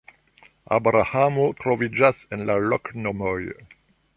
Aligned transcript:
Abrahamo 0.77 1.45
troviĝas 1.59 2.25
en 2.37 2.45
la 2.51 2.57
loknomoj. 2.73 3.39